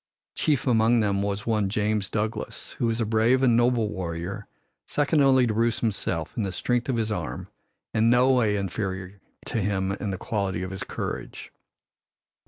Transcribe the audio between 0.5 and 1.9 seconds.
among them was one